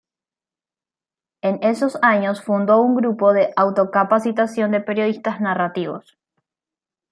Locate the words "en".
1.43-1.59